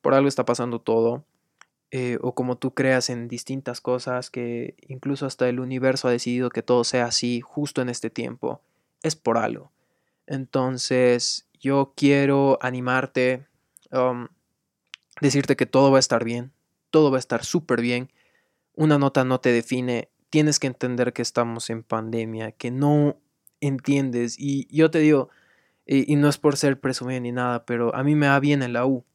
por 0.01 0.13
algo 0.13 0.27
está 0.27 0.45
pasando 0.45 0.79
todo. 0.79 1.25
Eh, 1.89 2.17
o 2.21 2.35
como 2.35 2.57
tú 2.57 2.73
creas 2.73 3.09
en 3.09 3.29
distintas 3.29 3.79
cosas 3.79 4.29
que 4.29 4.75
incluso 4.89 5.25
hasta 5.25 5.47
el 5.47 5.61
universo 5.61 6.09
ha 6.09 6.11
decidido 6.11 6.49
que 6.49 6.61
todo 6.61 6.83
sea 6.83 7.05
así 7.05 7.39
justo 7.39 7.81
en 7.81 7.87
este 7.87 8.09
tiempo, 8.09 8.61
es 9.03 9.15
por 9.15 9.37
algo. 9.37 9.71
Entonces, 10.25 11.47
yo 11.59 11.93
quiero 11.95 12.59
animarte, 12.61 13.47
um, 13.91 14.27
decirte 15.21 15.55
que 15.55 15.65
todo 15.65 15.89
va 15.89 15.97
a 15.97 15.99
estar 15.99 16.25
bien, 16.25 16.51
todo 16.91 17.09
va 17.09 17.17
a 17.17 17.19
estar 17.19 17.45
súper 17.45 17.79
bien. 17.79 18.11
Una 18.75 18.97
nota 18.97 19.23
no 19.23 19.39
te 19.39 19.53
define, 19.53 20.09
tienes 20.29 20.59
que 20.59 20.67
entender 20.67 21.13
que 21.13 21.21
estamos 21.21 21.69
en 21.69 21.83
pandemia, 21.83 22.51
que 22.51 22.69
no 22.69 23.17
entiendes. 23.61 24.35
Y 24.39 24.67
yo 24.75 24.91
te 24.91 24.99
digo, 24.99 25.29
y, 25.85 26.15
no 26.17 26.27
es 26.27 26.37
por 26.37 26.57
ser 26.57 26.79
presumido 26.79 27.21
ni 27.21 27.31
nada, 27.31 27.65
pero 27.65 27.95
a 27.95 28.03
mí 28.03 28.15
me 28.15 28.27
va 28.27 28.39
bien 28.39 28.61
en 28.61 28.73
la 28.73 28.85
U. 28.85 29.05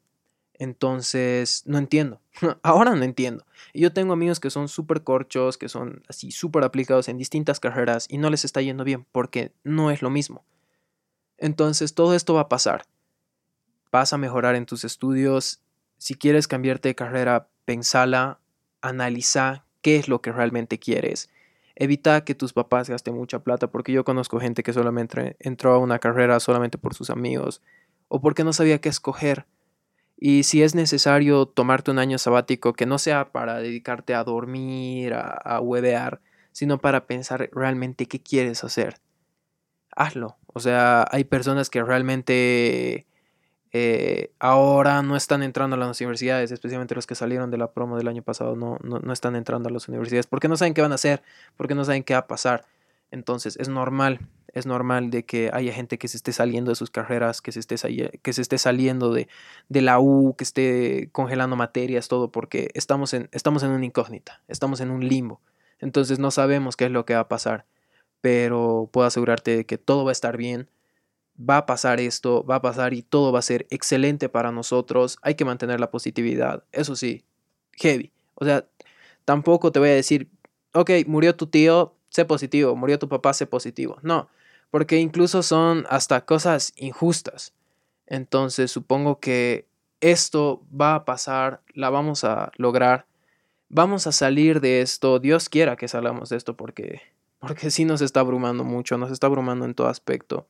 Entonces, 0.54 1.64
no 1.66 1.78
entiendo. 1.78 2.20
Ahora 2.62 2.94
no 2.94 3.04
entiendo. 3.04 3.44
Y 3.72 3.80
yo 3.80 3.92
tengo 3.92 4.12
amigos 4.12 4.40
que 4.40 4.50
son 4.50 4.68
súper 4.68 5.02
corchos, 5.02 5.58
que 5.58 5.68
son 5.68 6.02
así 6.08 6.30
súper 6.30 6.64
aplicados 6.64 7.08
en 7.08 7.18
distintas 7.18 7.60
carreras 7.60 8.06
y 8.08 8.18
no 8.18 8.30
les 8.30 8.44
está 8.44 8.62
yendo 8.62 8.84
bien 8.84 9.06
porque 9.12 9.52
no 9.64 9.90
es 9.90 10.02
lo 10.02 10.10
mismo. 10.10 10.44
Entonces 11.36 11.94
todo 11.94 12.14
esto 12.14 12.34
va 12.34 12.42
a 12.42 12.48
pasar. 12.48 12.84
Vas 13.90 14.12
a 14.12 14.18
mejorar 14.18 14.54
en 14.54 14.66
tus 14.66 14.84
estudios. 14.84 15.60
Si 15.98 16.14
quieres 16.14 16.48
cambiarte 16.48 16.88
de 16.88 16.94
carrera, 16.94 17.48
pensala, 17.64 18.38
analiza 18.80 19.64
qué 19.82 19.96
es 19.96 20.08
lo 20.08 20.22
que 20.22 20.32
realmente 20.32 20.78
quieres. 20.78 21.28
Evita 21.82 22.24
que 22.24 22.34
tus 22.34 22.52
papás 22.52 22.88
gasten 22.88 23.14
mucha 23.14 23.40
plata, 23.40 23.68
porque 23.68 23.92
yo 23.92 24.04
conozco 24.04 24.40
gente 24.40 24.62
que 24.62 24.72
solamente 24.72 25.36
entró 25.40 25.72
a 25.72 25.78
una 25.78 25.98
carrera 25.98 26.38
solamente 26.40 26.78
por 26.78 26.94
sus 26.94 27.10
amigos 27.10 27.62
o 28.08 28.20
porque 28.20 28.44
no 28.44 28.52
sabía 28.52 28.80
qué 28.80 28.88
escoger. 28.88 29.46
Y 30.16 30.44
si 30.44 30.62
es 30.62 30.74
necesario 30.74 31.46
tomarte 31.46 31.90
un 31.90 31.98
año 31.98 32.18
sabático, 32.18 32.74
que 32.74 32.86
no 32.86 32.98
sea 32.98 33.32
para 33.32 33.58
dedicarte 33.58 34.14
a 34.14 34.22
dormir, 34.22 35.14
a, 35.14 35.30
a 35.32 35.60
huevear, 35.60 36.20
sino 36.52 36.78
para 36.78 37.06
pensar 37.06 37.50
realmente 37.52 38.06
qué 38.06 38.20
quieres 38.20 38.62
hacer 38.62 39.00
hazlo. 39.96 40.36
O 40.46 40.60
sea, 40.60 41.06
hay 41.10 41.24
personas 41.24 41.70
que 41.70 41.82
realmente 41.82 43.06
eh, 43.72 44.32
ahora 44.38 45.02
no 45.02 45.16
están 45.16 45.42
entrando 45.42 45.76
a 45.76 45.78
las 45.78 46.00
universidades, 46.00 46.52
especialmente 46.52 46.94
los 46.94 47.06
que 47.06 47.14
salieron 47.14 47.50
de 47.50 47.58
la 47.58 47.72
promo 47.72 47.96
del 47.96 48.08
año 48.08 48.22
pasado, 48.22 48.56
no, 48.56 48.78
no, 48.82 48.98
no 48.98 49.12
están 49.12 49.36
entrando 49.36 49.68
a 49.68 49.72
las 49.72 49.88
universidades 49.88 50.26
porque 50.26 50.48
no 50.48 50.56
saben 50.56 50.74
qué 50.74 50.82
van 50.82 50.92
a 50.92 50.96
hacer, 50.96 51.22
porque 51.56 51.74
no 51.74 51.84
saben 51.84 52.02
qué 52.04 52.14
va 52.14 52.20
a 52.20 52.26
pasar. 52.26 52.64
Entonces, 53.10 53.56
es 53.58 53.68
normal, 53.68 54.20
es 54.54 54.66
normal 54.66 55.10
de 55.10 55.24
que 55.24 55.50
haya 55.52 55.72
gente 55.72 55.98
que 55.98 56.08
se 56.08 56.16
esté 56.16 56.32
saliendo 56.32 56.70
de 56.70 56.76
sus 56.76 56.90
carreras, 56.90 57.42
que 57.42 57.52
se 57.52 57.60
esté, 57.60 57.76
que 58.22 58.32
se 58.32 58.42
esté 58.42 58.58
saliendo 58.58 59.12
de, 59.12 59.28
la 59.68 60.00
U, 60.00 60.34
que 60.36 60.44
esté 60.44 61.10
congelando 61.12 61.56
materias, 61.56 62.08
todo, 62.08 62.30
porque 62.32 62.70
estamos 62.74 63.12
en, 63.14 63.28
estamos 63.32 63.62
en 63.62 63.70
una 63.70 63.84
incógnita, 63.84 64.42
estamos 64.48 64.80
en 64.80 64.90
un 64.90 65.06
limbo. 65.06 65.40
Entonces 65.78 66.18
no 66.18 66.30
sabemos 66.30 66.76
qué 66.76 66.86
es 66.86 66.90
lo 66.90 67.04
que 67.04 67.14
va 67.14 67.20
a 67.20 67.28
pasar 67.28 67.66
pero 68.22 68.88
puedo 68.90 69.06
asegurarte 69.06 69.56
de 69.56 69.66
que 69.66 69.76
todo 69.76 70.04
va 70.04 70.12
a 70.12 70.12
estar 70.12 70.38
bien. 70.38 70.70
Va 71.48 71.58
a 71.58 71.66
pasar 71.66 72.00
esto, 72.00 72.44
va 72.44 72.56
a 72.56 72.62
pasar 72.62 72.94
y 72.94 73.02
todo 73.02 73.32
va 73.32 73.40
a 73.40 73.42
ser 73.42 73.66
excelente 73.70 74.28
para 74.28 74.52
nosotros. 74.52 75.18
Hay 75.22 75.34
que 75.34 75.44
mantener 75.44 75.80
la 75.80 75.90
positividad. 75.90 76.64
Eso 76.72 76.96
sí, 76.96 77.24
heavy. 77.72 78.12
O 78.34 78.44
sea, 78.44 78.66
tampoco 79.24 79.72
te 79.72 79.78
voy 79.78 79.88
a 79.90 79.94
decir, 79.94 80.28
ok, 80.74 80.90
murió 81.06 81.34
tu 81.36 81.46
tío, 81.46 81.94
sé 82.10 82.24
positivo, 82.24 82.76
murió 82.76 82.98
tu 82.98 83.08
papá, 83.08 83.32
sé 83.34 83.46
positivo. 83.46 83.98
No, 84.02 84.28
porque 84.70 84.98
incluso 84.98 85.42
son 85.42 85.86
hasta 85.88 86.24
cosas 86.24 86.72
injustas. 86.76 87.54
Entonces 88.06 88.70
supongo 88.70 89.20
que 89.20 89.66
esto 90.00 90.62
va 90.78 90.94
a 90.96 91.04
pasar, 91.04 91.62
la 91.74 91.90
vamos 91.90 92.24
a 92.24 92.52
lograr, 92.56 93.06
vamos 93.68 94.06
a 94.06 94.12
salir 94.12 94.60
de 94.60 94.82
esto, 94.82 95.18
Dios 95.18 95.48
quiera 95.48 95.76
que 95.76 95.88
salgamos 95.88 96.28
de 96.28 96.36
esto 96.36 96.56
porque 96.56 97.00
porque 97.42 97.72
sí 97.72 97.84
nos 97.84 98.00
está 98.02 98.20
abrumando 98.20 98.62
mucho, 98.62 98.96
nos 98.98 99.10
está 99.10 99.26
abrumando 99.26 99.64
en 99.64 99.74
todo 99.74 99.88
aspecto. 99.88 100.46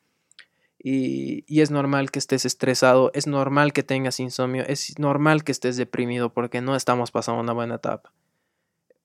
Y, 0.85 1.45
es 1.61 1.71
normal 1.71 2.11
que 2.11 2.19
estés 2.19 2.45
estresado, 2.45 3.13
es 3.15 3.29
normal 3.29 3.73
que 3.73 3.85
tengas 3.85 4.19
insomnio, 4.19 4.65
es 4.67 4.99
normal 4.99 5.45
que 5.45 5.53
estés 5.53 5.77
deprimido 5.77 6.33
porque 6.33 6.61
no 6.61 6.75
estamos 6.75 7.13
pasando 7.13 7.41
una 7.41 7.53
buena 7.53 7.77
etapa. 7.77 8.13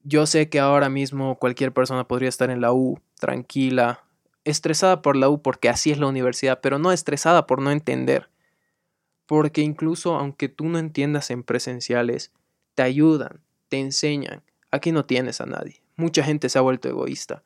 Yo 0.03 0.25
sé 0.25 0.49
que 0.49 0.59
ahora 0.59 0.89
mismo 0.89 1.37
cualquier 1.37 1.73
persona 1.73 2.07
podría 2.07 2.29
estar 2.29 2.49
en 2.49 2.61
la 2.61 2.73
U, 2.73 2.99
tranquila, 3.19 4.03
estresada 4.43 5.01
por 5.03 5.15
la 5.15 5.29
U 5.29 5.41
porque 5.41 5.69
así 5.69 5.91
es 5.91 5.99
la 5.99 6.07
universidad, 6.07 6.61
pero 6.61 6.79
no 6.79 6.91
estresada 6.91 7.45
por 7.45 7.61
no 7.61 7.69
entender. 7.69 8.29
Porque 9.27 9.61
incluso 9.61 10.15
aunque 10.15 10.49
tú 10.49 10.69
no 10.69 10.79
entiendas 10.79 11.29
en 11.29 11.43
presenciales, 11.43 12.31
te 12.73 12.81
ayudan, 12.81 13.41
te 13.69 13.79
enseñan. 13.79 14.41
Aquí 14.71 14.91
no 14.91 15.05
tienes 15.05 15.41
a 15.41 15.45
nadie. 15.45 15.83
Mucha 15.95 16.23
gente 16.23 16.49
se 16.49 16.57
ha 16.57 16.61
vuelto 16.61 16.87
egoísta. 16.87 17.43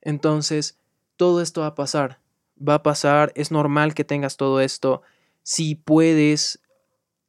Entonces, 0.00 0.78
todo 1.16 1.42
esto 1.42 1.62
va 1.62 1.68
a 1.68 1.74
pasar. 1.74 2.21
Va 2.66 2.74
a 2.74 2.82
pasar, 2.82 3.32
es 3.34 3.50
normal 3.50 3.94
que 3.94 4.04
tengas 4.04 4.36
todo 4.36 4.60
esto. 4.60 5.02
Si 5.42 5.74
puedes, 5.74 6.60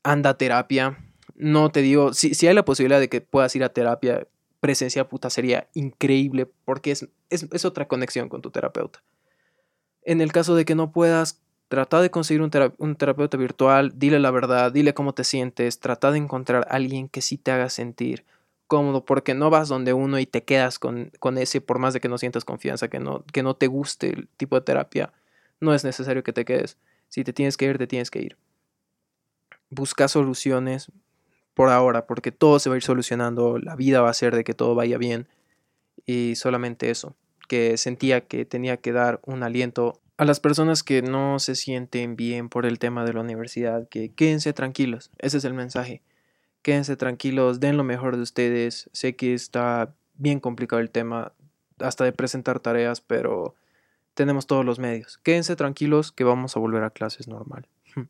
anda 0.04 0.32
a 0.32 0.38
terapia. 0.38 0.98
No 1.36 1.72
te 1.72 1.82
digo, 1.82 2.14
si, 2.14 2.34
si 2.36 2.48
hay 2.48 2.54
la 2.54 2.66
posibilidad 2.66 3.00
de 3.00 3.10
que 3.10 3.22
puedas 3.22 3.56
ir 3.56 3.64
a 3.64 3.70
terapia 3.70 4.28
presencial, 4.60 5.08
puta, 5.08 5.30
sería 5.30 5.68
increíble 5.74 6.46
porque 6.64 6.92
es, 6.92 7.08
es, 7.30 7.66
otra 7.66 7.88
conexión 7.88 8.30
con 8.30 8.42
tu 8.42 8.50
terapeuta. 8.50 9.04
En 10.04 10.22
el 10.22 10.32
caso 10.32 10.56
de 10.56 10.64
que 10.64 10.76
no 10.76 10.92
puedas, 10.92 11.42
trata 11.68 12.02
de 12.02 12.12
conseguir 12.12 12.42
un, 12.42 12.52
un, 12.78 12.96
terapeuta 12.96 13.36
virtual, 13.36 13.92
dile 13.96 14.20
la 14.20 14.32
verdad, 14.32 14.72
dile 14.72 14.94
cómo 14.94 15.14
te 15.14 15.26
sientes, 15.26 15.80
trata 15.80 16.12
de 16.12 16.20
encontrar 16.20 16.66
a 16.70 16.76
alguien 16.76 17.10
que 17.10 17.22
sí 17.22 17.38
te 17.38 17.52
haga 17.52 17.70
sentir 17.70 18.24
cómodo 18.68 19.04
porque 19.04 19.34
no 19.34 19.50
vas 19.50 19.68
donde 19.68 19.94
uno 19.94 20.18
y 20.18 20.26
te 20.26 20.44
quedas 20.44 20.80
con, 20.80 21.12
con, 21.20 21.38
ese 21.38 21.62
por 21.62 21.80
más 21.80 21.94
de 21.94 22.00
que 22.00 22.10
no 22.10 22.18
sientas 22.18 22.46
confianza, 22.46 22.88
que 22.88 23.00
no, 23.00 23.26
que 23.34 23.44
no 23.44 23.56
te 23.56 23.68
guste 23.68 24.12
el 24.12 24.28
tipo 24.38 24.56
de 24.56 24.62
terapia, 24.62 25.12
no 25.64 25.74
es 25.74 25.84
necesario 25.84 26.24
que 26.24 26.34
te 26.34 26.46
quedes. 26.46 26.78
Si 27.10 27.24
te 27.24 27.34
tienes 27.34 27.58
que 27.58 27.66
ir, 27.66 27.78
te 27.78 27.88
tienes 27.88 28.12
que 28.12 28.22
ir. 28.22 28.38
busca 29.70 30.08
soluciones 30.08 30.92
por 31.56 31.70
ahora, 31.70 32.06
porque 32.06 32.32
todo 32.32 32.60
se 32.60 32.70
va 32.70 32.76
a 32.76 32.78
ir 32.78 32.84
solucionando, 32.84 33.58
la 33.58 33.76
vida 33.76 34.02
va 34.02 34.10
a 34.10 34.14
ser 34.14 34.36
de 34.36 34.44
que 34.44 34.54
todo 34.54 34.76
vaya 34.76 34.98
bien 34.98 35.28
y 36.06 36.36
solamente 36.36 36.90
eso, 36.90 37.16
que 37.48 37.78
sentía 37.78 38.22
que 38.22 38.46
tenía 38.46 38.78
que 38.78 38.92
dar 38.92 39.20
un 39.26 39.44
aliento 39.44 40.00
a 40.18 40.26
las 40.26 40.40
personas 40.40 40.84
que 40.84 41.02
no 41.02 41.40
se 41.40 41.56
sienten 41.56 42.16
bien 42.16 42.50
por 42.50 42.66
el 42.66 42.80
tema 42.80 43.04
de 43.06 43.14
la 43.14 43.22
universidad, 43.22 43.88
que 43.90 44.14
quédense 44.14 44.54
tranquilos, 44.54 45.12
ese 45.20 45.38
es 45.38 45.46
el 45.46 45.54
mensaje. 45.54 46.02
Quédense 46.62 46.96
tranquilos, 46.96 47.60
den 47.60 47.76
lo 47.76 47.84
mejor 47.84 48.16
de 48.16 48.22
ustedes. 48.22 48.90
Sé 48.94 49.18
que 49.18 49.34
está 49.34 49.94
bien 50.14 50.40
complicado 50.40 50.82
el 50.82 50.92
tema 50.92 51.34
hasta 51.80 52.06
de 52.06 52.14
presentar 52.14 52.62
tareas, 52.62 53.02
pero 53.02 53.54
tenemos 54.14 54.48
todos 54.48 54.66
los 54.66 54.80
medios. 54.80 55.18
Quédense 55.20 55.56
tranquilos 55.56 56.12
que 56.12 56.24
vamos 56.24 56.56
a 56.56 56.60
volver 56.60 56.84
a 56.84 56.90
clases 56.90 57.28
normal. 57.28 57.68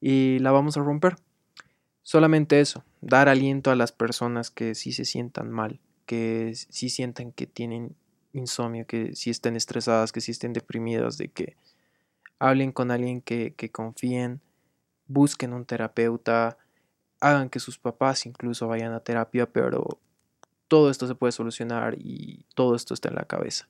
y 0.00 0.38
la 0.40 0.52
vamos 0.52 0.76
a 0.76 0.82
romper. 0.82 1.16
Solamente 2.02 2.60
eso, 2.60 2.84
dar 3.00 3.28
aliento 3.28 3.70
a 3.70 3.76
las 3.76 3.92
personas 3.92 4.50
que 4.50 4.74
sí 4.74 4.92
se 4.92 5.04
sientan 5.04 5.50
mal, 5.50 5.80
que 6.04 6.52
sí 6.54 6.88
sientan 6.88 7.30
que 7.32 7.46
tienen 7.46 7.94
insomnio, 8.32 8.86
que 8.86 9.14
sí 9.14 9.30
estén 9.30 9.54
estresadas, 9.54 10.10
que 10.10 10.20
sí 10.20 10.32
estén 10.32 10.52
deprimidas, 10.52 11.16
de 11.16 11.28
que 11.28 11.56
hablen 12.40 12.72
con 12.72 12.90
alguien 12.90 13.20
que, 13.20 13.54
que 13.54 13.70
confíen, 13.70 14.40
busquen 15.06 15.52
un 15.52 15.64
terapeuta, 15.64 16.58
hagan 17.20 17.50
que 17.50 17.60
sus 17.60 17.78
papás 17.78 18.26
incluso 18.26 18.66
vayan 18.66 18.92
a 18.92 19.00
terapia, 19.00 19.46
pero 19.46 20.00
todo 20.66 20.90
esto 20.90 21.06
se 21.06 21.14
puede 21.14 21.32
solucionar 21.32 21.94
y 21.98 22.46
todo 22.54 22.74
esto 22.74 22.94
está 22.94 23.10
en 23.10 23.14
la 23.14 23.26
cabeza. 23.26 23.68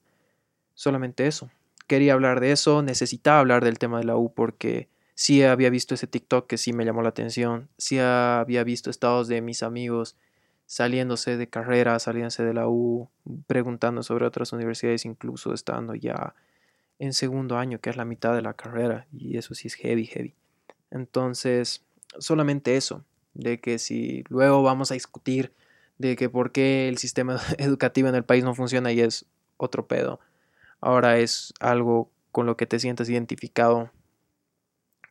Solamente 0.75 1.27
eso. 1.27 1.51
Quería 1.93 2.15
hablar 2.15 2.41
de 2.41 2.53
eso, 2.53 2.83
necesitaba 2.83 3.41
hablar 3.41 3.63
del 3.63 3.79
tema 3.79 3.99
de 3.99 4.05
la 4.05 4.17
U 4.17 4.33
porque 4.33 4.89
sí 5.15 5.43
había 5.43 5.69
visto 5.69 5.95
ese 5.95 6.07
TikTok 6.07 6.47
que 6.47 6.57
sí 6.57 6.73
me 6.73 6.87
llamó 6.87 7.03
la 7.03 7.11
atención, 7.11 7.69
sí 7.77 7.99
había 7.99 8.65
visto 8.65 8.89
estados 8.89 9.29
de 9.29 9.43
mis 9.43 9.63
amigos 9.63 10.17
saliéndose 10.65 11.37
de 11.37 11.51
carrera, 11.51 11.99
saliéndose 11.99 12.45
de 12.45 12.55
la 12.55 12.67
U, 12.67 13.11
preguntando 13.47 14.03
sobre 14.03 14.25
otras 14.25 14.55
universidades, 14.55 15.05
incluso 15.05 15.53
estando 15.53 15.95
ya 15.95 16.35
en 16.99 17.13
segundo 17.13 17.59
año, 17.59 17.79
que 17.79 17.91
es 17.91 17.99
la 17.99 18.07
mitad 18.07 18.35
de 18.35 18.41
la 18.41 18.55
carrera, 18.55 19.07
y 19.13 19.37
eso 19.37 19.55
sí 19.55 19.69
es 19.69 19.75
heavy, 19.75 20.07
heavy. 20.07 20.35
Entonces, 20.91 21.85
solamente 22.19 22.79
eso, 22.79 23.05
de 23.35 23.61
que 23.61 23.79
si 23.79 24.25
luego 24.31 24.63
vamos 24.63 24.91
a 24.91 24.95
discutir 24.95 25.53
de 25.99 26.17
que 26.17 26.31
por 26.31 26.53
qué 26.53 26.89
el 26.89 26.97
sistema 26.97 27.39
educativo 27.59 28.09
en 28.09 28.15
el 28.15 28.25
país 28.25 28.45
no 28.45 28.55
funciona 28.55 28.93
y 28.93 29.01
es 29.01 29.27
otro 29.59 29.87
pedo, 29.87 30.21
ahora 30.83 31.17
es 31.19 31.55
algo 31.61 32.11
con 32.31 32.45
lo 32.45 32.59
que 32.59 32.67
te 32.67 32.79
sientes 32.79 33.09
identificado 33.09 33.91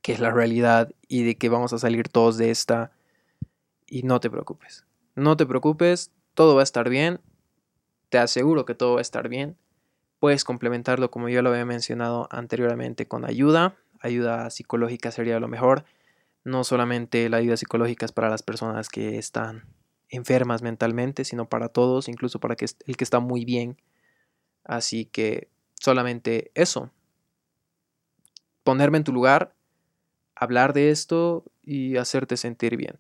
que 0.01 0.13
es 0.13 0.19
la 0.19 0.31
realidad 0.31 0.91
y 1.07 1.23
de 1.23 1.35
que 1.35 1.49
vamos 1.49 1.73
a 1.73 1.77
salir 1.77 2.09
todos 2.09 2.37
de 2.37 2.51
esta. 2.51 2.91
Y 3.87 4.03
no 4.03 4.19
te 4.19 4.29
preocupes. 4.29 4.85
No 5.15 5.37
te 5.37 5.45
preocupes, 5.45 6.11
todo 6.33 6.55
va 6.55 6.61
a 6.61 6.63
estar 6.63 6.89
bien. 6.89 7.19
Te 8.09 8.17
aseguro 8.17 8.65
que 8.65 8.73
todo 8.73 8.93
va 8.93 8.99
a 8.99 9.01
estar 9.01 9.29
bien. 9.29 9.57
Puedes 10.19 10.43
complementarlo, 10.43 11.11
como 11.11 11.29
yo 11.29 11.41
lo 11.41 11.49
había 11.49 11.65
mencionado 11.65 12.27
anteriormente, 12.31 13.07
con 13.07 13.25
ayuda. 13.25 13.75
Ayuda 13.99 14.49
psicológica 14.49 15.11
sería 15.11 15.39
lo 15.39 15.47
mejor. 15.47 15.85
No 16.43 16.63
solamente 16.63 17.29
la 17.29 17.37
ayuda 17.37 17.57
psicológica 17.57 18.05
es 18.05 18.11
para 18.11 18.29
las 18.29 18.41
personas 18.41 18.89
que 18.89 19.17
están 19.17 19.65
enfermas 20.09 20.61
mentalmente, 20.61 21.23
sino 21.23 21.47
para 21.47 21.69
todos, 21.69 22.07
incluso 22.07 22.39
para 22.39 22.55
el 22.59 22.97
que 22.97 23.03
está 23.03 23.19
muy 23.19 23.45
bien. 23.45 23.77
Así 24.63 25.05
que 25.05 25.49
solamente 25.81 26.51
eso. 26.53 26.91
Ponerme 28.63 29.00
en 29.00 29.03
tu 29.03 29.11
lugar 29.11 29.53
hablar 30.35 30.73
de 30.73 30.89
esto 30.89 31.43
y 31.61 31.97
hacerte 31.97 32.38
sentir 32.38 32.77
bien. 32.77 32.97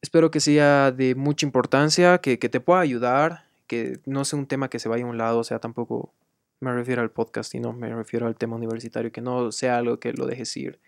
Espero 0.00 0.30
que 0.30 0.40
sea 0.40 0.92
de 0.92 1.14
mucha 1.14 1.46
importancia, 1.46 2.18
que, 2.18 2.36
te 2.36 2.60
pueda 2.60 2.80
ayudar, 2.80 3.44
que 3.66 4.00
no 4.04 4.24
sea 4.24 4.38
un 4.38 4.46
tema 4.46 4.68
que 4.68 4.78
se 4.78 4.88
vaya 4.88 5.04
a 5.04 5.08
un 5.08 5.18
lado, 5.18 5.40
o 5.40 5.44
sea, 5.44 5.58
tampoco 5.58 6.12
me 6.60 6.72
refiero 6.72 7.02
al 7.02 7.10
podcast, 7.10 7.50
sino 7.50 7.72
me 7.72 7.92
refiero 7.92 8.26
al 8.26 8.36
tema 8.36 8.56
universitario, 8.56 9.10
que 9.10 9.20
no 9.20 9.50
sea 9.52 9.78
algo 9.78 9.98
que 9.98 10.12
lo 10.12 10.26
dejes 10.26 10.56
ir. 10.56 10.80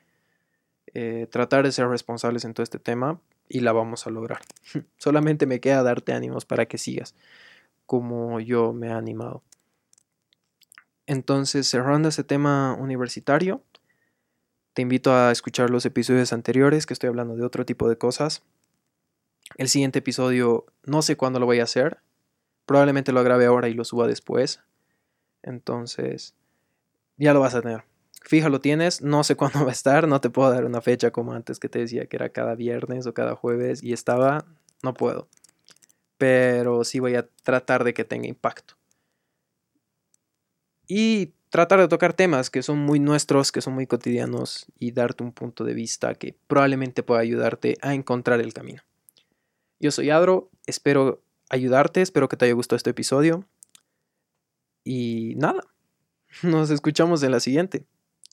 Eh, 0.94 1.26
tratar 1.30 1.64
de 1.64 1.72
ser 1.72 1.88
responsables 1.88 2.44
en 2.44 2.54
todo 2.54 2.62
este 2.62 2.78
tema 2.78 3.20
y 3.48 3.60
la 3.60 3.72
vamos 3.72 4.06
a 4.06 4.10
lograr. 4.10 4.40
Solamente 4.98 5.46
me 5.46 5.60
queda 5.60 5.82
darte 5.82 6.12
ánimos 6.12 6.44
para 6.44 6.66
que 6.66 6.78
sigas 6.78 7.14
como 7.86 8.40
yo 8.40 8.72
me 8.72 8.88
he 8.88 8.92
animado. 8.92 9.42
Entonces, 11.06 11.68
cerrando 11.68 12.08
ese 12.08 12.24
tema 12.24 12.74
universitario, 12.74 13.62
te 14.72 14.82
invito 14.82 15.14
a 15.14 15.30
escuchar 15.30 15.70
los 15.70 15.86
episodios 15.86 16.32
anteriores, 16.32 16.86
que 16.86 16.94
estoy 16.94 17.08
hablando 17.08 17.36
de 17.36 17.44
otro 17.44 17.64
tipo 17.64 17.88
de 17.88 17.96
cosas. 17.96 18.42
El 19.56 19.68
siguiente 19.68 20.00
episodio 20.00 20.66
no 20.84 21.02
sé 21.02 21.16
cuándo 21.16 21.38
lo 21.38 21.46
voy 21.46 21.60
a 21.60 21.64
hacer. 21.64 21.98
Probablemente 22.66 23.12
lo 23.12 23.22
grabe 23.22 23.46
ahora 23.46 23.68
y 23.68 23.74
lo 23.74 23.84
suba 23.84 24.06
después. 24.06 24.60
Entonces, 25.42 26.34
ya 27.16 27.34
lo 27.34 27.40
vas 27.40 27.54
a 27.54 27.62
tener. 27.62 27.84
Fija, 28.22 28.48
lo 28.48 28.60
tienes, 28.60 29.02
no 29.02 29.22
sé 29.22 29.36
cuándo 29.36 29.60
va 29.60 29.70
a 29.70 29.72
estar, 29.72 30.08
no 30.08 30.20
te 30.20 30.30
puedo 30.30 30.50
dar 30.50 30.64
una 30.64 30.80
fecha 30.80 31.10
como 31.10 31.34
antes 31.34 31.60
que 31.60 31.68
te 31.68 31.80
decía 31.80 32.06
que 32.06 32.16
era 32.16 32.30
cada 32.30 32.54
viernes 32.54 33.06
o 33.06 33.14
cada 33.14 33.36
jueves 33.36 33.82
y 33.82 33.92
estaba, 33.92 34.46
no 34.82 34.94
puedo. 34.94 35.28
Pero 36.16 36.84
sí 36.84 37.00
voy 37.00 37.16
a 37.16 37.28
tratar 37.42 37.84
de 37.84 37.92
que 37.92 38.04
tenga 38.04 38.26
impacto. 38.26 38.74
Y 40.86 41.32
tratar 41.50 41.80
de 41.80 41.88
tocar 41.88 42.14
temas 42.14 42.50
que 42.50 42.62
son 42.62 42.78
muy 42.78 43.00
nuestros, 43.00 43.52
que 43.52 43.60
son 43.60 43.74
muy 43.74 43.86
cotidianos 43.86 44.66
y 44.78 44.92
darte 44.92 45.22
un 45.22 45.32
punto 45.32 45.64
de 45.64 45.74
vista 45.74 46.14
que 46.14 46.36
probablemente 46.46 47.02
pueda 47.02 47.20
ayudarte 47.20 47.76
a 47.80 47.94
encontrar 47.94 48.40
el 48.40 48.52
camino. 48.52 48.82
Yo 49.80 49.90
soy 49.90 50.10
Adro, 50.10 50.50
espero 50.66 51.22
ayudarte, 51.50 52.02
espero 52.02 52.28
que 52.28 52.36
te 52.36 52.46
haya 52.46 52.54
gustado 52.54 52.76
este 52.76 52.90
episodio. 52.90 53.46
Y 54.82 55.34
nada, 55.36 55.62
nos 56.42 56.70
escuchamos 56.70 57.22
en 57.22 57.30
la 57.30 57.40
siguiente. 57.40 57.86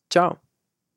Chao. 0.10 0.42